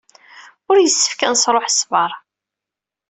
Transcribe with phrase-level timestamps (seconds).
[0.69, 2.11] Ur yessefk ad nesṛuḥ ṣṣber.